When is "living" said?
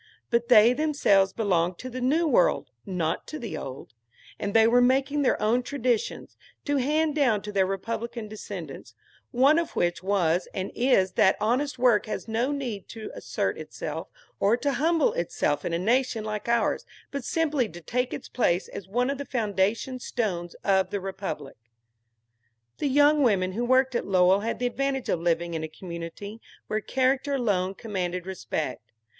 25.19-25.53